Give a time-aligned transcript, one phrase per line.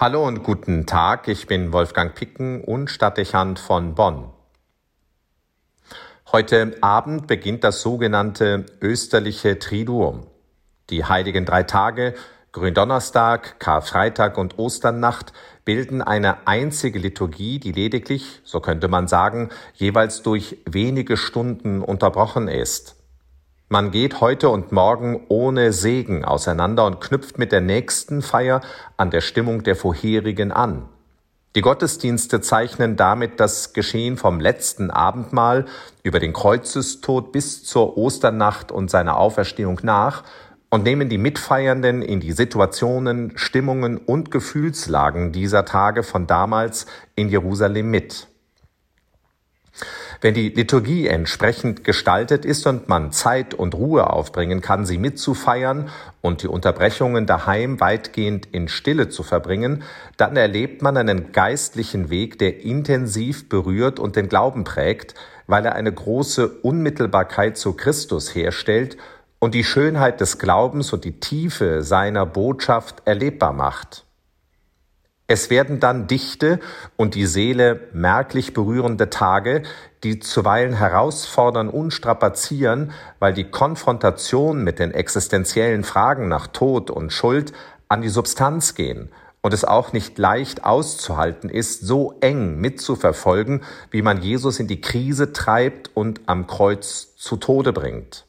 [0.00, 4.30] Hallo und guten Tag, ich bin Wolfgang Picken und Stadtdechant von Bonn.
[6.30, 10.28] Heute Abend beginnt das sogenannte österliche Triduum.
[10.88, 12.14] Die heiligen drei Tage,
[12.52, 15.32] Gründonnerstag, Karfreitag und Osternacht
[15.64, 22.46] bilden eine einzige Liturgie, die lediglich, so könnte man sagen, jeweils durch wenige Stunden unterbrochen
[22.46, 22.97] ist.
[23.70, 28.62] Man geht heute und morgen ohne Segen auseinander und knüpft mit der nächsten Feier
[28.96, 30.88] an der Stimmung der vorherigen an.
[31.54, 35.66] Die Gottesdienste zeichnen damit das Geschehen vom letzten Abendmahl
[36.02, 40.24] über den Kreuzestod bis zur Osternacht und seiner Auferstehung nach
[40.70, 47.28] und nehmen die Mitfeiernden in die Situationen, Stimmungen und Gefühlslagen dieser Tage von damals in
[47.28, 48.28] Jerusalem mit.
[50.20, 55.90] Wenn die Liturgie entsprechend gestaltet ist und man Zeit und Ruhe aufbringen kann, sie mitzufeiern
[56.20, 59.84] und die Unterbrechungen daheim weitgehend in Stille zu verbringen,
[60.16, 65.14] dann erlebt man einen geistlichen Weg, der intensiv berührt und den Glauben prägt,
[65.46, 68.96] weil er eine große Unmittelbarkeit zu Christus herstellt
[69.38, 74.07] und die Schönheit des Glaubens und die Tiefe seiner Botschaft erlebbar macht.
[75.30, 76.58] Es werden dann dichte
[76.96, 79.62] und die Seele merklich berührende Tage,
[80.02, 87.12] die zuweilen herausfordern und strapazieren, weil die Konfrontation mit den existenziellen Fragen nach Tod und
[87.12, 87.52] Schuld
[87.88, 89.10] an die Substanz gehen
[89.42, 94.80] und es auch nicht leicht auszuhalten ist, so eng mitzuverfolgen, wie man Jesus in die
[94.80, 98.24] Krise treibt und am Kreuz zu Tode bringt.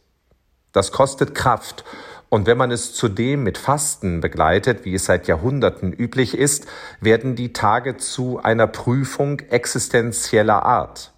[0.73, 1.85] Das kostet Kraft
[2.29, 6.67] und wenn man es zudem mit Fasten begleitet, wie es seit Jahrhunderten üblich ist,
[7.01, 11.13] werden die Tage zu einer Prüfung existenzieller Art.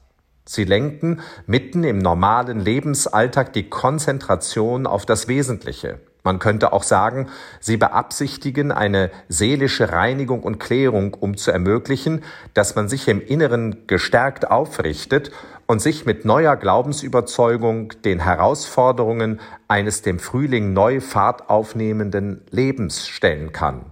[0.46, 6.00] Sie lenken mitten im normalen Lebensalltag die Konzentration auf das Wesentliche.
[6.24, 12.76] Man könnte auch sagen, sie beabsichtigen eine seelische Reinigung und Klärung, um zu ermöglichen, dass
[12.76, 15.32] man sich im Inneren gestärkt aufrichtet
[15.66, 23.52] und sich mit neuer Glaubensüberzeugung den Herausforderungen eines dem Frühling neu Fahrt aufnehmenden Lebens stellen
[23.52, 23.86] kann.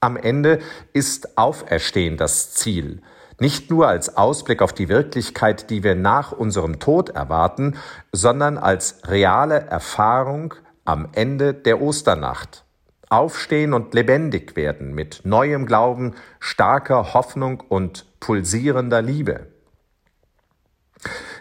[0.00, 0.58] Am Ende
[0.92, 3.00] ist Auferstehen das Ziel,
[3.38, 7.76] nicht nur als Ausblick auf die Wirklichkeit, die wir nach unserem Tod erwarten,
[8.10, 10.54] sondern als reale Erfahrung
[10.84, 12.64] am Ende der Osternacht.
[13.08, 19.48] Aufstehen und lebendig werden mit neuem Glauben, starker Hoffnung und pulsierender Liebe.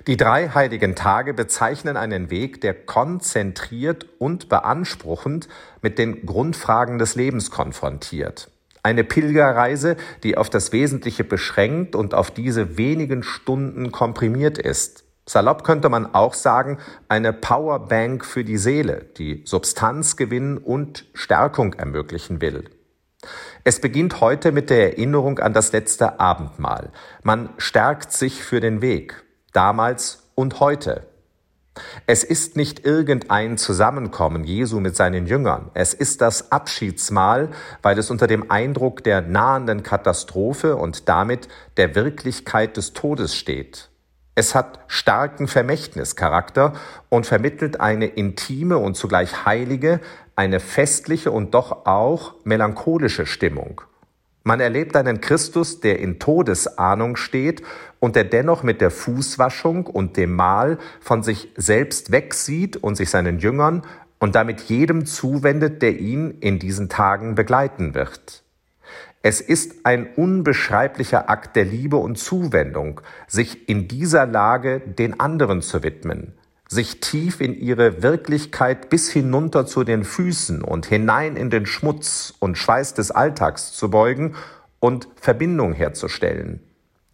[0.08, 5.48] Die drei heiligen Tage bezeichnen einen Weg, der konzentriert und beanspruchend
[5.82, 8.50] mit den Grundfragen des Lebens konfrontiert.
[8.84, 15.04] Eine Pilgerreise, die auf das Wesentliche beschränkt und auf diese wenigen Stunden komprimiert ist.
[15.28, 16.78] Salopp könnte man auch sagen,
[17.08, 22.70] eine Powerbank für die Seele, die Substanz gewinnen und Stärkung ermöglichen will.
[23.64, 26.92] Es beginnt heute mit der Erinnerung an das letzte Abendmahl.
[27.22, 29.24] Man stärkt sich für den Weg,
[29.54, 31.06] damals und heute.
[32.06, 35.72] Es ist nicht irgendein Zusammenkommen Jesu mit seinen Jüngern.
[35.74, 37.50] Es ist das Abschiedsmahl,
[37.82, 43.91] weil es unter dem Eindruck der nahenden Katastrophe und damit der Wirklichkeit des Todes steht.
[44.34, 46.74] Es hat starken Vermächtnischarakter
[47.10, 50.00] und vermittelt eine intime und zugleich heilige,
[50.36, 53.82] eine festliche und doch auch melancholische Stimmung.
[54.44, 57.62] Man erlebt einen Christus, der in Todesahnung steht
[58.00, 63.10] und der dennoch mit der Fußwaschung und dem Mahl von sich selbst wegsieht und sich
[63.10, 63.84] seinen Jüngern
[64.18, 68.44] und damit jedem zuwendet, der ihn in diesen Tagen begleiten wird.
[69.22, 75.62] Es ist ein unbeschreiblicher Akt der Liebe und Zuwendung, sich in dieser Lage den anderen
[75.62, 76.34] zu widmen,
[76.68, 82.34] sich tief in ihre Wirklichkeit bis hinunter zu den Füßen und hinein in den Schmutz
[82.40, 84.36] und Schweiß des Alltags zu beugen
[84.80, 86.62] und Verbindung herzustellen.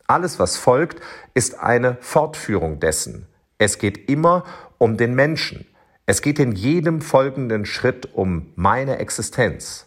[0.07, 1.01] Alles, was folgt,
[1.33, 3.27] ist eine Fortführung dessen.
[3.57, 4.45] Es geht immer
[4.77, 5.67] um den Menschen.
[6.05, 9.86] Es geht in jedem folgenden Schritt um meine Existenz.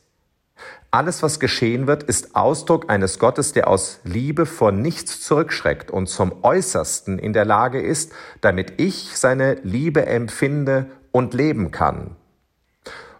[0.91, 6.08] Alles, was geschehen wird, ist Ausdruck eines Gottes, der aus Liebe vor nichts zurückschreckt und
[6.08, 12.17] zum Äußersten in der Lage ist, damit ich seine Liebe empfinde und leben kann.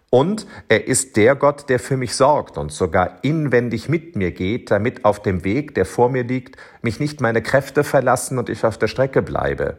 [0.09, 4.69] Und er ist der Gott, der für mich sorgt und sogar inwendig mit mir geht,
[4.69, 8.65] damit auf dem Weg, der vor mir liegt, mich nicht meine Kräfte verlassen und ich
[8.65, 9.77] auf der Strecke bleibe.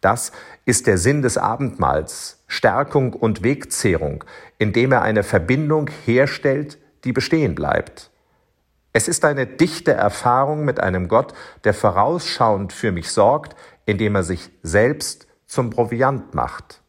[0.00, 0.30] Das
[0.64, 4.22] ist der Sinn des Abendmahls, Stärkung und Wegzehrung,
[4.58, 8.10] indem er eine Verbindung herstellt, die bestehen bleibt.
[8.92, 11.32] Es ist eine dichte Erfahrung mit einem Gott,
[11.64, 13.56] der vorausschauend für mich sorgt,
[13.86, 16.82] indem er sich selbst zum Proviant macht.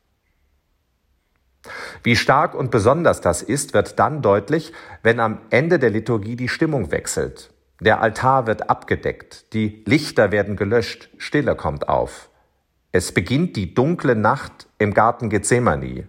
[2.03, 6.49] Wie stark und besonders das ist, wird dann deutlich, wenn am Ende der Liturgie die
[6.49, 7.53] Stimmung wechselt.
[7.79, 12.29] Der Altar wird abgedeckt, die Lichter werden gelöscht, Stille kommt auf.
[12.91, 16.07] Es beginnt die dunkle Nacht im Garten Gethsemane.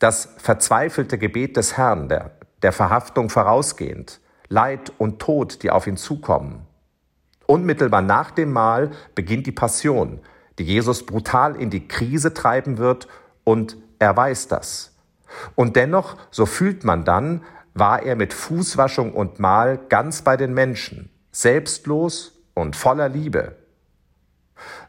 [0.00, 2.32] Das verzweifelte Gebet des Herrn, der,
[2.64, 6.66] der Verhaftung vorausgehend, Leid und Tod, die auf ihn zukommen.
[7.46, 10.20] Unmittelbar nach dem Mahl beginnt die Passion,
[10.58, 13.06] die Jesus brutal in die Krise treiben wird
[13.44, 14.96] und er weiß das.
[15.54, 17.42] Und dennoch, so fühlt man dann,
[17.74, 23.56] war er mit Fußwaschung und Mahl ganz bei den Menschen, selbstlos und voller Liebe.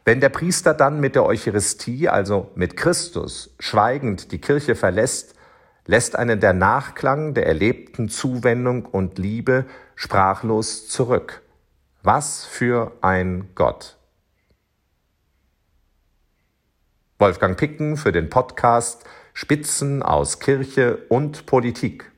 [0.06, 5.35] Wenn der Priester dann mit der Eucharistie, also mit Christus, schweigend die Kirche verlässt,
[5.86, 9.66] lässt einen der Nachklang der erlebten Zuwendung und Liebe
[9.96, 11.42] sprachlos zurück.
[12.04, 13.98] Was für ein Gott.
[17.18, 22.12] Wolfgang Picken für den Podcast Spitzen aus Kirche und Politik.